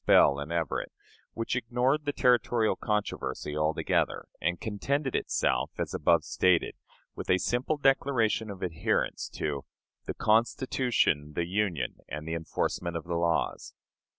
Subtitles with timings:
[0.07, 0.91] Bell and Everett,
[1.33, 6.73] which ignored the territorial controversy altogether, and contented itself, as above stated,
[7.13, 9.63] with a simple declaration of adherence to
[10.07, 13.75] "the Constitution, the Union, and the enforcement of the laws."